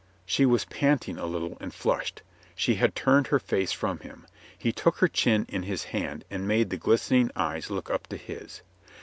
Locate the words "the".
6.71-6.77